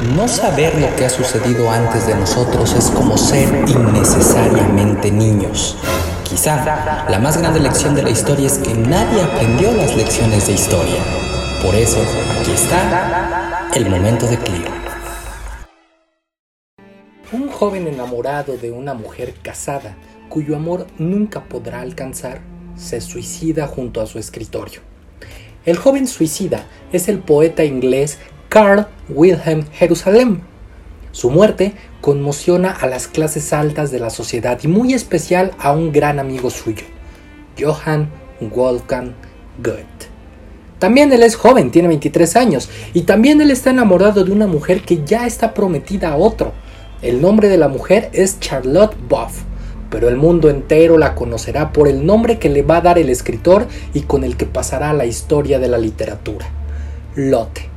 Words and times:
No 0.00 0.26
saber 0.28 0.80
lo 0.80 0.96
que 0.96 1.04
ha 1.04 1.10
sucedido 1.10 1.70
antes 1.70 2.06
de 2.06 2.14
nosotros 2.14 2.72
es 2.72 2.90
como 2.90 3.18
ser 3.18 3.50
innecesariamente 3.68 5.10
niños. 5.10 5.76
Quizá 6.24 7.04
la 7.06 7.18
más 7.18 7.36
grande 7.36 7.60
lección 7.60 7.94
de 7.94 8.02
la 8.02 8.08
historia 8.08 8.46
es 8.46 8.56
que 8.56 8.72
nadie 8.72 9.20
aprendió 9.20 9.70
las 9.72 9.94
lecciones 9.94 10.46
de 10.46 10.54
historia. 10.54 11.02
Por 11.62 11.74
eso, 11.74 11.98
aquí 12.40 12.50
está 12.50 13.68
el 13.74 13.90
momento 13.90 14.26
de 14.26 14.38
Clio. 14.38 14.70
Un 17.32 17.50
joven 17.50 17.86
enamorado 17.86 18.56
de 18.56 18.70
una 18.70 18.94
mujer 18.94 19.34
casada, 19.42 19.96
cuyo 20.30 20.56
amor 20.56 20.86
nunca 20.96 21.44
podrá 21.44 21.82
alcanzar, 21.82 22.40
se 22.74 23.02
suicida 23.02 23.66
junto 23.66 24.00
a 24.00 24.06
su 24.06 24.18
escritorio. 24.18 24.80
El 25.66 25.76
joven 25.76 26.06
suicida 26.06 26.64
es 26.90 27.08
el 27.08 27.18
poeta 27.18 27.64
inglés 27.64 28.18
Carl 28.50 28.88
Wilhelm 29.08 29.64
Jerusalem. 29.70 30.40
Su 31.12 31.30
muerte 31.30 31.72
conmociona 32.00 32.72
a 32.72 32.88
las 32.88 33.06
clases 33.06 33.52
altas 33.52 33.92
de 33.92 34.00
la 34.00 34.10
sociedad 34.10 34.58
y 34.64 34.66
muy 34.66 34.92
especial 34.92 35.52
a 35.60 35.70
un 35.70 35.92
gran 35.92 36.18
amigo 36.18 36.50
suyo, 36.50 36.82
Johann 37.56 38.10
Wolfgang 38.40 39.14
Goethe. 39.62 40.08
También 40.80 41.12
él 41.12 41.22
es 41.22 41.36
joven, 41.36 41.70
tiene 41.70 41.86
23 41.86 42.34
años, 42.34 42.68
y 42.92 43.02
también 43.02 43.40
él 43.40 43.52
está 43.52 43.70
enamorado 43.70 44.24
de 44.24 44.32
una 44.32 44.48
mujer 44.48 44.82
que 44.82 45.04
ya 45.04 45.28
está 45.28 45.54
prometida 45.54 46.10
a 46.10 46.16
otro. 46.16 46.52
El 47.02 47.22
nombre 47.22 47.48
de 47.48 47.56
la 47.56 47.68
mujer 47.68 48.10
es 48.12 48.40
Charlotte 48.40 48.96
Boff, 49.08 49.42
pero 49.90 50.08
el 50.08 50.16
mundo 50.16 50.50
entero 50.50 50.98
la 50.98 51.14
conocerá 51.14 51.72
por 51.72 51.86
el 51.86 52.04
nombre 52.04 52.40
que 52.40 52.48
le 52.48 52.62
va 52.62 52.78
a 52.78 52.80
dar 52.80 52.98
el 52.98 53.10
escritor 53.10 53.68
y 53.94 54.00
con 54.00 54.24
el 54.24 54.36
que 54.36 54.46
pasará 54.46 54.92
la 54.92 55.06
historia 55.06 55.60
de 55.60 55.68
la 55.68 55.78
literatura, 55.78 56.48
Lotte. 57.14 57.69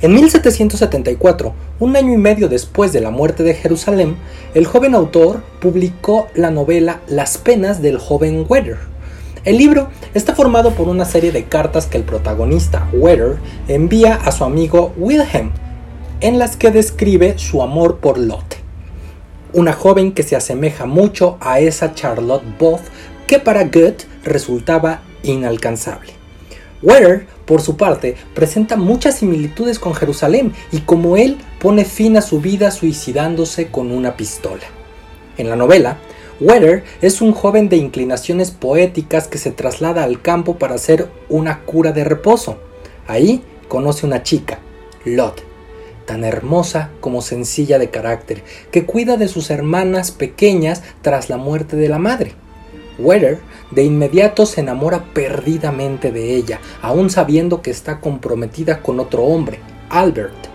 En 0.00 0.14
1774, 0.14 1.54
un 1.80 1.96
año 1.96 2.12
y 2.12 2.18
medio 2.18 2.48
después 2.48 2.92
de 2.92 3.00
la 3.00 3.10
muerte 3.10 3.42
de 3.42 3.54
Jerusalén, 3.54 4.14
el 4.54 4.64
joven 4.64 4.94
autor 4.94 5.42
publicó 5.60 6.28
la 6.36 6.52
novela 6.52 7.00
Las 7.08 7.36
penas 7.36 7.82
del 7.82 7.98
joven 7.98 8.46
Wetter. 8.48 8.78
El 9.44 9.58
libro 9.58 9.88
está 10.14 10.36
formado 10.36 10.70
por 10.70 10.86
una 10.86 11.04
serie 11.04 11.32
de 11.32 11.46
cartas 11.46 11.86
que 11.86 11.96
el 11.96 12.04
protagonista, 12.04 12.88
Wetter, 12.92 13.38
envía 13.66 14.14
a 14.14 14.30
su 14.30 14.44
amigo 14.44 14.92
Wilhelm, 14.96 15.50
en 16.20 16.38
las 16.38 16.56
que 16.56 16.70
describe 16.70 17.36
su 17.36 17.60
amor 17.60 17.96
por 17.96 18.18
Lotte, 18.18 18.58
una 19.52 19.72
joven 19.72 20.12
que 20.12 20.22
se 20.22 20.36
asemeja 20.36 20.86
mucho 20.86 21.38
a 21.40 21.58
esa 21.58 21.94
Charlotte 21.94 22.44
Boff 22.56 22.82
que 23.26 23.40
para 23.40 23.64
Goethe 23.64 24.06
resultaba 24.22 25.00
inalcanzable. 25.24 26.17
Wetter 26.82 27.26
por 27.44 27.62
su 27.62 27.76
parte, 27.76 28.14
presenta 28.34 28.76
muchas 28.76 29.16
similitudes 29.16 29.78
con 29.78 29.94
Jerusalén 29.94 30.52
y 30.70 30.80
como 30.80 31.16
él 31.16 31.38
pone 31.60 31.84
fin 31.84 32.16
a 32.16 32.20
su 32.22 32.40
vida 32.40 32.70
suicidándose 32.70 33.68
con 33.68 33.90
una 33.90 34.16
pistola. 34.16 34.64
En 35.38 35.48
la 35.48 35.56
novela, 35.56 35.98
Weather 36.40 36.84
es 37.00 37.20
un 37.20 37.32
joven 37.32 37.68
de 37.68 37.76
inclinaciones 37.76 38.50
poéticas 38.50 39.26
que 39.26 39.38
se 39.38 39.50
traslada 39.50 40.04
al 40.04 40.20
campo 40.22 40.58
para 40.58 40.74
hacer 40.74 41.08
una 41.28 41.60
cura 41.60 41.92
de 41.92 42.04
reposo. 42.04 42.58
Ahí 43.06 43.42
conoce 43.66 44.06
una 44.06 44.22
chica, 44.22 44.58
Lot, 45.04 45.42
tan 46.04 46.22
hermosa 46.22 46.90
como 47.00 47.22
sencilla 47.22 47.78
de 47.78 47.90
carácter, 47.90 48.44
que 48.70 48.84
cuida 48.84 49.16
de 49.16 49.26
sus 49.26 49.50
hermanas 49.50 50.10
pequeñas 50.10 50.82
tras 51.02 51.28
la 51.28 51.38
muerte 51.38 51.76
de 51.76 51.88
la 51.88 51.98
madre. 51.98 52.34
Weather 52.98 53.38
de 53.70 53.84
inmediato 53.84 54.44
se 54.46 54.60
enamora 54.60 55.04
perdidamente 55.14 56.10
de 56.10 56.34
ella, 56.34 56.60
aún 56.82 57.10
sabiendo 57.10 57.62
que 57.62 57.70
está 57.70 58.00
comprometida 58.00 58.82
con 58.82 58.98
otro 59.00 59.24
hombre, 59.24 59.60
Albert. 59.88 60.48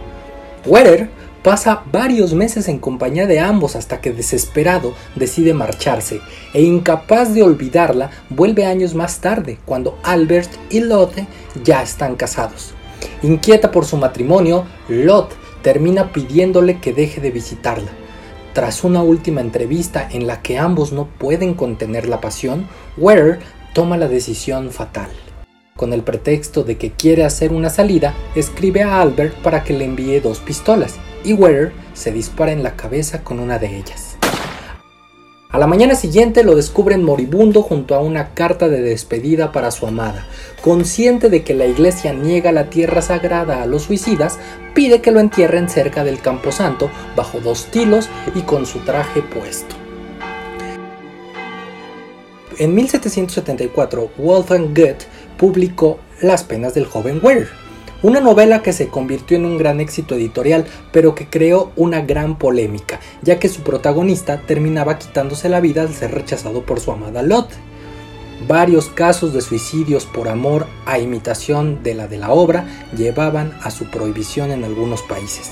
Weather 0.66 1.10
pasa 1.42 1.84
varios 1.92 2.34
meses 2.34 2.68
en 2.68 2.80
compañía 2.80 3.28
de 3.28 3.40
ambos 3.40 3.76
hasta 3.76 4.00
que 4.00 4.12
desesperado 4.12 4.94
decide 5.16 5.54
marcharse 5.54 6.22
e 6.54 6.62
incapaz 6.62 7.34
de 7.34 7.44
olvidarla 7.44 8.12
vuelve 8.30 8.66
años 8.66 8.96
más 8.96 9.20
tarde 9.20 9.60
cuando 9.66 9.98
Albert 10.04 10.52
y 10.70 10.80
Lotte 10.80 11.28
ya 11.64 11.82
están 11.82 12.16
casados. 12.16 12.74
Inquieta 13.22 13.72
por 13.72 13.86
su 13.86 13.98
matrimonio, 13.98 14.66
Lot 14.88 15.34
termina 15.62 16.12
pidiéndole 16.12 16.80
que 16.80 16.94
deje 16.94 17.20
de 17.20 17.32
visitarla 17.32 18.03
tras 18.54 18.84
una 18.84 19.02
última 19.02 19.42
entrevista 19.42 20.08
en 20.12 20.28
la 20.28 20.42
que 20.42 20.58
ambos 20.58 20.94
no 20.94 21.08
pueden 21.08 21.56
contener 21.56 22.08
la 22.08 22.22
pasión, 22.22 22.68
Ware 22.98 23.40
toma 23.74 23.98
la 23.98 24.08
decisión 24.08 24.72
fatal. 24.72 25.10
Con 25.76 25.92
el 25.92 26.04
pretexto 26.04 26.64
de 26.64 26.78
que 26.78 26.92
quiere 26.92 27.26
hacer 27.26 27.52
una 27.52 27.72
salida, 27.72 28.14
escribe 28.36 28.84
a 28.84 29.02
Albert 29.02 29.36
para 29.42 29.64
que 29.64 29.74
le 29.74 29.86
envíe 29.86 30.20
dos 30.20 30.40
pistolas, 30.40 30.96
y 31.24 31.34
Ware 31.34 31.72
se 31.94 32.12
dispara 32.12 32.52
en 32.52 32.62
la 32.62 32.76
cabeza 32.76 33.24
con 33.24 33.40
una 33.40 33.58
de 33.58 33.78
ellas. 33.78 34.13
A 35.54 35.60
la 35.60 35.68
mañana 35.68 35.94
siguiente 35.94 36.44
lo 36.44 36.56
descubren 36.56 37.04
moribundo 37.04 37.62
junto 37.62 37.94
a 37.94 38.00
una 38.00 38.34
carta 38.34 38.70
de 38.70 38.82
despedida 38.82 39.52
para 39.52 39.70
su 39.70 39.86
amada. 39.86 40.26
Consciente 40.64 41.30
de 41.30 41.44
que 41.44 41.54
la 41.54 41.68
iglesia 41.68 42.12
niega 42.12 42.52
la 42.52 42.72
tierra 42.72 43.04
sagrada 43.04 43.62
a 43.62 43.68
los 43.68 43.84
suicidas, 43.84 44.40
pide 44.74 45.00
que 45.00 45.12
lo 45.12 45.20
entierren 45.20 45.70
cerca 45.70 46.04
del 46.04 46.20
camposanto, 46.22 46.90
bajo 47.16 47.40
dos 47.40 47.68
tilos 47.68 48.10
y 48.34 48.42
con 48.42 48.66
su 48.66 48.80
traje 48.80 49.22
puesto. 49.22 49.76
En 52.58 52.74
1774, 52.74 54.10
Wolfgang 54.18 54.74
Goethe 54.74 55.06
publicó 55.38 56.00
Las 56.20 56.44
penas 56.44 56.74
del 56.74 56.86
joven 56.86 57.20
Werner 57.22 57.63
una 58.04 58.20
novela 58.20 58.62
que 58.62 58.74
se 58.74 58.90
convirtió 58.90 59.38
en 59.38 59.46
un 59.46 59.58
gran 59.58 59.80
éxito 59.80 60.16
editorial, 60.16 60.66
pero 60.92 61.16
que 61.16 61.28
creó 61.28 61.72
una 61.78 62.02
gran 62.02 62.38
polémica, 62.38 63.00
ya 63.22 63.40
que 63.40 63.50
su 63.50 63.62
protagonista 63.62 64.42
terminaba 64.46 65.00
quitándose 65.00 65.50
la 65.50 65.62
vida 65.62 65.82
al 65.82 65.94
ser 65.94 66.12
rechazado 66.12 66.64
por 66.64 66.80
su 66.80 66.92
amada 66.92 67.24
Lot. 67.24 67.48
Varios 68.48 68.90
casos 68.90 69.34
de 69.34 69.40
suicidios 69.40 70.06
por 70.06 70.28
amor 70.28 70.68
a 70.86 71.00
imitación 71.00 71.82
de 71.82 71.94
la 71.94 72.08
de 72.08 72.18
la 72.18 72.32
obra 72.32 72.68
llevaban 72.96 73.58
a 73.64 73.72
su 73.72 73.86
prohibición 73.86 74.52
en 74.52 74.66
algunos 74.66 75.02
países. 75.04 75.52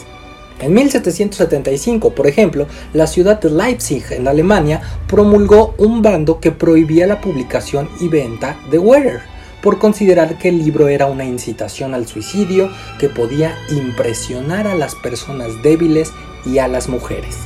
En 0.60 0.74
1775, 0.74 2.14
por 2.14 2.28
ejemplo, 2.28 2.68
la 2.94 3.08
ciudad 3.08 3.40
de 3.40 3.50
Leipzig, 3.50 4.04
en 4.12 4.28
Alemania, 4.28 4.82
promulgó 5.08 5.74
un 5.78 6.02
bando 6.02 6.40
que 6.40 6.52
prohibía 6.52 7.08
la 7.08 7.22
publicación 7.22 7.90
y 8.02 8.10
venta 8.10 8.60
de 8.70 8.78
Werther 8.78 9.22
por 9.62 9.80
considerar 9.80 10.38
que 10.38 10.50
el 10.50 10.60
libro 10.60 10.88
era 10.88 11.06
una 11.08 11.26
incitación 11.26 11.94
al 11.94 12.08
suicidio 12.08 12.70
que 13.00 13.10
podía 13.10 13.56
impresionar 13.70 14.68
a 14.68 14.76
las 14.76 14.96
personas 14.96 15.62
débiles 15.64 16.12
y 16.46 16.58
a 16.58 16.68
las 16.68 16.90
mujeres. 16.90 17.38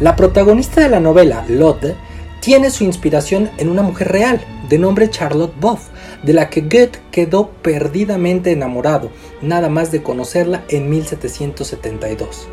La 0.00 0.16
protagonista 0.16 0.80
de 0.80 0.88
la 0.88 1.00
novela, 1.00 1.44
Lotte, 1.48 1.94
tiene 2.40 2.70
su 2.70 2.84
inspiración 2.84 3.50
en 3.58 3.68
una 3.68 3.82
mujer 3.82 4.08
real, 4.08 4.40
de 4.70 4.78
nombre 4.78 5.10
Charlotte 5.10 5.52
Boff, 5.60 5.88
de 6.22 6.32
la 6.32 6.48
que 6.48 6.62
Goethe 6.62 7.00
quedó 7.10 7.50
perdidamente 7.50 8.50
enamorado, 8.50 9.10
nada 9.42 9.68
más 9.68 9.92
de 9.92 10.02
conocerla 10.02 10.64
en 10.68 10.88
1772. 10.88 12.48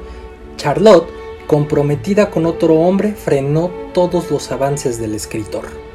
Charlotte, 0.58 1.08
comprometida 1.48 2.30
con 2.30 2.46
otro 2.46 2.76
hombre, 2.76 3.14
frenó 3.14 3.72
todos 3.94 4.30
los 4.30 4.52
avances 4.52 5.00
del 5.00 5.14
escritor. 5.14 5.87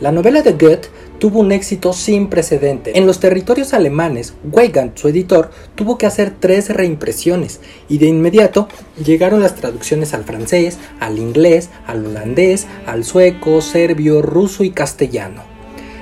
La 0.00 0.12
novela 0.12 0.40
de 0.40 0.52
Goethe 0.52 0.88
tuvo 1.18 1.40
un 1.40 1.52
éxito 1.52 1.92
sin 1.92 2.28
precedente. 2.28 2.96
En 2.96 3.06
los 3.06 3.20
territorios 3.20 3.74
alemanes, 3.74 4.32
Weigand, 4.50 4.96
su 4.96 5.08
editor, 5.08 5.50
tuvo 5.74 5.98
que 5.98 6.06
hacer 6.06 6.32
tres 6.40 6.70
reimpresiones 6.70 7.60
y 7.86 7.98
de 7.98 8.06
inmediato 8.06 8.66
llegaron 9.04 9.42
las 9.42 9.56
traducciones 9.56 10.14
al 10.14 10.24
francés, 10.24 10.78
al 11.00 11.18
inglés, 11.18 11.68
al 11.86 12.06
holandés, 12.06 12.66
al 12.86 13.04
sueco, 13.04 13.60
serbio, 13.60 14.22
ruso 14.22 14.64
y 14.64 14.70
castellano. 14.70 15.42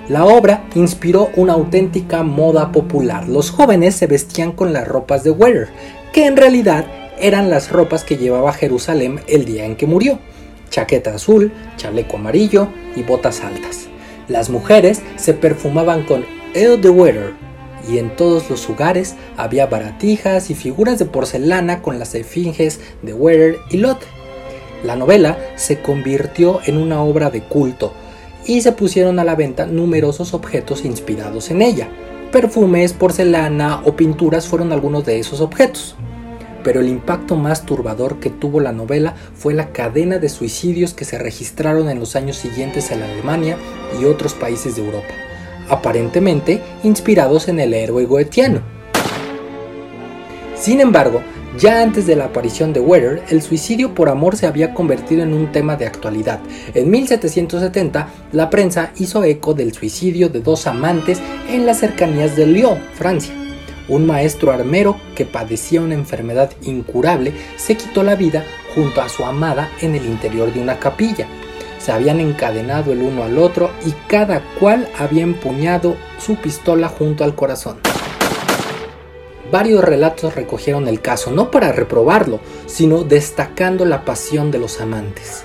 La 0.09 0.27
obra 0.27 0.65
inspiró 0.77 1.31
una 1.35 1.55
auténtica 1.55 2.23
moda 2.23 2.71
popular. 2.71 3.29
Los 3.29 3.51
jóvenes 3.51 3.97
se 3.97 4.07
vestían 4.07 4.53
con 4.53 4.73
las 4.73 4.87
ropas 4.87 5.25
de 5.25 5.33
Wetter, 5.33 5.71
que 6.13 6.27
en 6.27 6.37
realidad 6.37 6.87
eran 7.19 7.51
las 7.51 7.73
ropas 7.73 8.05
que 8.05 8.17
llevaba 8.17 8.53
Jerusalén 8.53 9.21
el 9.27 9.45
día 9.45 9.65
en 9.65 9.75
que 9.75 9.87
murió. 9.87 10.21
Chaqueta 10.71 11.15
azul, 11.15 11.53
chaleco 11.77 12.17
amarillo 12.17 12.69
y 12.95 13.03
botas 13.03 13.41
altas. 13.41 13.88
Las 14.29 14.51
mujeres 14.51 15.03
se 15.17 15.33
perfumaban 15.35 16.05
con 16.05 16.25
Eau 16.55 16.77
de 16.77 16.91
Wetter 16.91 17.33
y 17.89 17.99
en 17.99 18.15
todos 18.15 18.51
los 18.51 18.69
hogares 18.69 19.15
había 19.37 19.67
baratijas 19.67 20.51
y 20.51 20.55
figuras 20.55 20.99
de 20.99 21.07
porcelana 21.07 21.81
con 21.81 21.99
las 21.99 22.15
esfinges 22.15 22.81
de 23.03 23.15
Wetter 23.15 23.57
y 23.71 23.79
Lot. 23.79 24.01
La 24.85 24.97
novela 24.97 25.39
se 25.57 25.81
convirtió 25.81 26.61
en 26.67 26.77
una 26.77 27.03
obra 27.03 27.31
de 27.31 27.43
culto 27.43 27.95
y 28.47 28.61
se 28.61 28.73
pusieron 28.73 29.19
a 29.19 29.25
la 29.25 29.35
venta 29.35 29.67
numerosos 29.67 30.35
objetos 30.35 30.85
inspirados 30.85 31.51
en 31.51 31.63
ella. 31.63 31.89
Perfumes, 32.31 32.93
porcelana 32.93 33.81
o 33.85 33.97
pinturas 33.97 34.47
fueron 34.47 34.73
algunos 34.73 35.07
de 35.07 35.19
esos 35.19 35.41
objetos 35.41 35.97
pero 36.63 36.81
el 36.81 36.89
impacto 36.89 37.37
más 37.37 37.65
turbador 37.65 38.21
que 38.21 38.31
tuvo 38.31 38.61
la 38.61 38.73
novela 38.73 39.15
fue 39.35 39.55
la 39.55 39.73
cadena 39.73 40.19
de 40.19 40.29
suicidios 40.29 40.95
que 40.95 41.05
se 41.05 41.19
registraron 41.19 41.89
en 41.89 41.99
los 42.01 42.17
años 42.17 42.37
siguientes 42.37 42.91
en 42.91 43.03
Alemania 43.03 43.57
y 44.01 44.05
otros 44.05 44.35
países 44.35 44.77
de 44.77 44.85
Europa, 44.85 45.15
aparentemente 45.69 46.63
inspirados 46.83 47.49
en 47.49 47.61
el 47.61 47.75
héroe 47.75 48.05
goetiano. 48.05 48.61
Sin 50.55 50.81
embargo, 50.81 51.23
ya 51.59 51.83
antes 51.83 52.07
de 52.07 52.15
la 52.15 52.27
aparición 52.27 52.73
de 52.73 52.81
Wetter, 52.81 53.23
el 53.31 53.43
suicidio 53.43 53.95
por 53.95 54.09
amor 54.09 54.37
se 54.37 54.47
había 54.47 54.75
convertido 54.75 55.23
en 55.23 55.33
un 55.33 55.51
tema 55.51 55.77
de 55.77 55.87
actualidad. 55.87 56.41
En 56.75 56.91
1770, 56.91 58.09
la 58.33 58.51
prensa 58.51 58.93
hizo 58.99 59.25
eco 59.25 59.55
del 59.55 59.73
suicidio 59.73 60.29
de 60.29 60.41
dos 60.41 60.67
amantes 60.67 61.21
en 61.49 61.65
las 61.65 61.79
cercanías 61.79 62.37
de 62.37 62.47
Lyon, 62.47 62.79
Francia. 62.95 63.35
Un 63.89 64.07
maestro 64.07 64.53
armero 64.53 64.97
que 65.15 65.25
padecía 65.25 65.81
una 65.81 65.95
enfermedad 65.95 66.51
incurable 66.63 67.33
se 67.57 67.77
quitó 67.77 68.03
la 68.03 68.17
vida 68.17 68.45
junto 68.75 69.01
a 69.01 69.09
su 69.09 69.25
amada 69.25 69.71
en 69.81 69.95
el 69.95 70.05
interior 70.05 70.53
de 70.53 70.61
una 70.61 70.79
capilla. 70.79 71.27
Se 71.79 71.93
habían 71.93 72.21
encadenado 72.21 72.93
el 72.93 73.03
uno 73.03 73.23
al 73.23 73.39
otro 73.39 73.71
y 73.87 73.93
cada 74.07 74.43
cual 74.61 74.89
había 74.99 75.23
empuñado 75.23 75.97
su 76.19 76.37
pistola 76.37 76.89
junto 76.89 77.25
al 77.25 77.35
corazón. 77.35 77.79
Varios 79.51 79.83
relatos 79.83 80.35
recogieron 80.35 80.89
el 80.89 81.01
caso, 81.01 81.31
no 81.31 81.51
para 81.51 81.73
reprobarlo, 81.73 82.41
sino 82.67 83.05
destacando 83.05 83.87
la 83.87 84.05
pasión 84.05 84.51
de 84.51 84.59
los 84.59 84.81
amantes. 84.83 85.45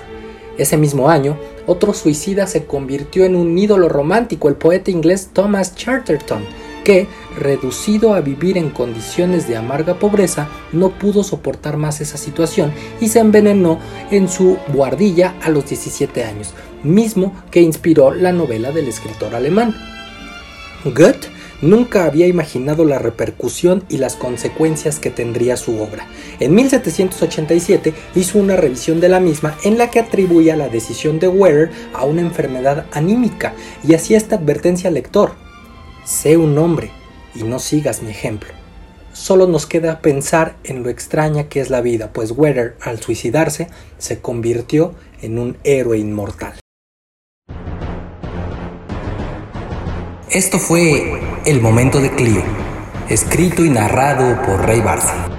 Ese 0.58 0.76
mismo 0.76 1.08
año, 1.08 1.38
otro 1.66 1.94
suicida 1.94 2.46
se 2.46 2.66
convirtió 2.66 3.24
en 3.24 3.34
un 3.34 3.56
ídolo 3.56 3.88
romántico, 3.88 4.48
el 4.48 4.56
poeta 4.56 4.90
inglés 4.90 5.30
Thomas 5.32 5.74
Chatterton, 5.74 6.44
que, 6.84 7.08
reducido 7.38 8.14
a 8.14 8.20
vivir 8.20 8.58
en 8.58 8.70
condiciones 8.70 9.48
de 9.48 9.56
amarga 9.56 9.98
pobreza, 9.98 10.48
no 10.72 10.90
pudo 10.90 11.24
soportar 11.24 11.76
más 11.76 12.00
esa 12.00 12.16
situación 12.16 12.72
y 13.00 13.08
se 13.08 13.20
envenenó 13.20 13.78
en 14.10 14.28
su 14.28 14.58
buhardilla 14.68 15.34
a 15.42 15.50
los 15.50 15.68
17 15.68 16.24
años, 16.24 16.54
mismo 16.82 17.34
que 17.50 17.60
inspiró 17.60 18.12
la 18.14 18.32
novela 18.32 18.70
del 18.72 18.88
escritor 18.88 19.34
alemán. 19.34 19.74
Goethe 20.84 21.28
nunca 21.62 22.04
había 22.04 22.26
imaginado 22.26 22.84
la 22.84 22.98
repercusión 22.98 23.84
y 23.88 23.98
las 23.98 24.16
consecuencias 24.16 24.98
que 24.98 25.10
tendría 25.10 25.56
su 25.56 25.80
obra. 25.80 26.06
En 26.40 26.54
1787 26.54 27.94
hizo 28.14 28.38
una 28.38 28.56
revisión 28.56 29.00
de 29.00 29.08
la 29.08 29.20
misma 29.20 29.56
en 29.64 29.78
la 29.78 29.90
que 29.90 30.00
atribuía 30.00 30.56
la 30.56 30.68
decisión 30.68 31.18
de 31.18 31.28
Werner 31.28 31.70
a 31.94 32.04
una 32.04 32.20
enfermedad 32.20 32.86
anímica 32.92 33.54
y 33.86 33.94
hacía 33.94 34.18
esta 34.18 34.36
advertencia 34.36 34.88
al 34.88 34.94
lector. 34.94 35.32
Sé 36.04 36.36
un 36.36 36.58
hombre 36.58 36.90
y 37.34 37.42
no 37.42 37.58
sigas 37.58 38.02
mi 38.02 38.10
ejemplo. 38.10 38.50
Solo 39.12 39.46
nos 39.46 39.66
queda 39.66 40.00
pensar 40.00 40.56
en 40.64 40.82
lo 40.82 40.90
extraña 40.90 41.48
que 41.48 41.60
es 41.60 41.70
la 41.70 41.80
vida, 41.80 42.12
pues 42.12 42.32
Werner 42.32 42.76
al 42.80 43.00
suicidarse 43.00 43.68
se 43.98 44.20
convirtió 44.20 44.94
en 45.22 45.38
un 45.38 45.56
héroe 45.62 45.98
inmortal. 45.98 46.54
Esto 50.30 50.58
fue 50.58 51.20
El 51.46 51.60
Momento 51.60 52.00
de 52.00 52.10
Clio, 52.10 52.42
escrito 53.08 53.64
y 53.64 53.70
narrado 53.70 54.42
por 54.42 54.66
Rey 54.66 54.80
Barça. 54.80 55.33